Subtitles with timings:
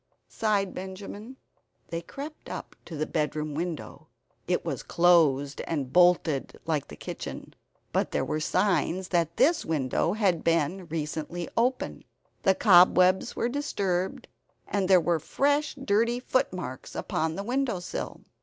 [0.29, 1.37] sighed Benjamin.
[1.89, 4.07] They crept up to the bedroom window.
[4.47, 7.53] It was closed and bolted like the kitchen.
[7.93, 12.03] But there were signs that this window had been recently open;
[12.41, 14.27] the cobwebs were disturbed,
[14.67, 18.21] and there were fresh dirty footmarks upon the windowsill.